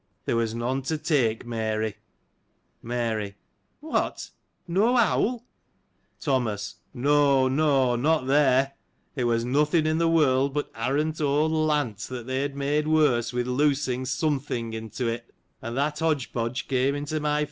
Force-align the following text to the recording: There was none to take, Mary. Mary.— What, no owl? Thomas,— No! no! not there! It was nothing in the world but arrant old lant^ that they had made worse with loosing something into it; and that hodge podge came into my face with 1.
There 0.25 0.35
was 0.35 0.55
none 0.55 0.81
to 0.89 0.97
take, 0.97 1.45
Mary. 1.45 1.97
Mary.— 2.81 3.35
What, 3.81 4.31
no 4.67 4.97
owl? 4.97 5.45
Thomas,— 6.19 6.77
No! 6.95 7.47
no! 7.47 7.95
not 7.95 8.25
there! 8.25 8.71
It 9.15 9.25
was 9.25 9.45
nothing 9.45 9.85
in 9.85 9.99
the 9.99 10.09
world 10.09 10.55
but 10.55 10.71
arrant 10.73 11.21
old 11.21 11.51
lant^ 11.51 12.07
that 12.07 12.25
they 12.25 12.41
had 12.41 12.55
made 12.55 12.87
worse 12.87 13.31
with 13.31 13.45
loosing 13.45 14.05
something 14.05 14.73
into 14.73 15.05
it; 15.07 15.31
and 15.61 15.77
that 15.77 15.99
hodge 15.99 16.33
podge 16.33 16.67
came 16.67 16.95
into 16.95 17.19
my 17.19 17.19
face 17.19 17.19
with 17.19 17.23
1. 17.25 17.37